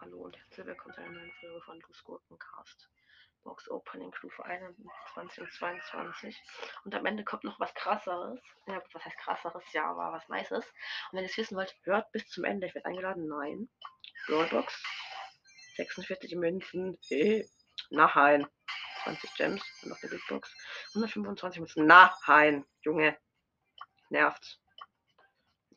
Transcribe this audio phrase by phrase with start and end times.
[0.00, 2.90] Hallo und herzlich willkommen zu einer neuen Folge von Lu's Gurkencast.
[3.42, 6.42] Box Opening Stufe 21 und 22.
[6.84, 8.40] Und am Ende kommt noch was krasseres.
[8.66, 9.64] Ja, was heißt krasseres?
[9.72, 10.66] Ja, aber was Nices.
[11.10, 12.66] Und wenn ihr es wissen wollt, hört bis zum Ende.
[12.66, 13.26] Ich werde eingeladen.
[13.26, 13.70] Nein.
[14.26, 14.82] Brawlbox.
[15.76, 16.98] 46 Münzen.
[17.08, 17.48] Hey.
[17.90, 18.46] Nein.
[19.04, 19.62] 20 Gems.
[19.82, 20.54] Und noch die Big Box.
[20.94, 21.86] 125 Münzen.
[21.86, 22.66] Nein.
[22.82, 23.16] Junge.
[24.10, 24.60] Nervt.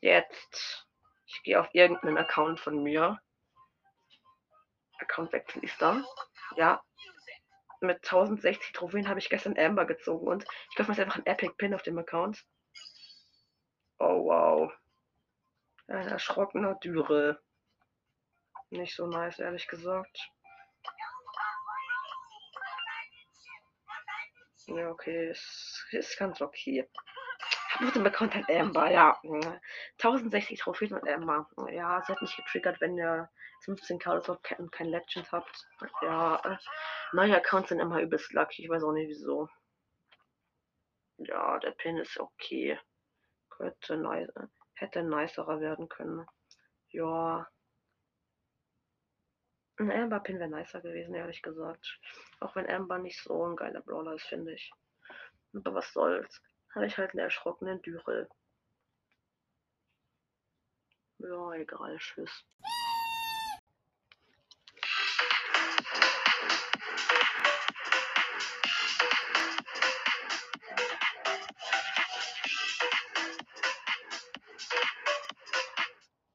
[0.00, 0.86] Jetzt.
[1.26, 3.20] Ich gehe auf irgendeinen Account von mir.
[4.98, 6.02] Accountwechsel ist da.
[6.56, 6.82] Ja,
[7.80, 11.26] mit 1060 Trophäen habe ich gestern Amber gezogen und ich kaufe mir jetzt einfach einen
[11.26, 12.44] Epic Pin auf dem Account.
[13.98, 14.72] Oh wow.
[15.86, 17.42] Ein erschrockener Dürre.
[18.70, 20.30] Nicht so nice, ehrlich gesagt.
[24.66, 26.88] Ja, okay, ist, ist ganz okay.
[27.80, 29.18] Dem Account halt Amber, ja.
[29.98, 31.46] 1060 Trophäen und Amber.
[31.72, 33.30] Ja, sie hat mich getriggert, wenn ihr
[33.64, 35.66] 15k oder und kein Legend habt.
[36.02, 36.56] Ja, äh,
[37.12, 38.62] neue Accounts sind immer übelst lucky.
[38.62, 39.48] Ich weiß auch nicht wieso.
[41.16, 42.78] Ja, der Pin ist okay.
[43.48, 44.32] Könnte nice,
[44.74, 46.26] hätte nicerer werden können.
[46.90, 47.48] Ja.
[49.78, 51.98] Ein Amber-Pin wäre nicer gewesen, ehrlich gesagt.
[52.40, 54.70] Auch wenn Amber nicht so ein geiler Brawler ist, finde ich.
[55.54, 56.42] Aber was soll's.
[56.74, 58.28] Habe ich halt einen erschrockenen Dürrel.
[61.18, 62.44] Ja, egal, tschüss.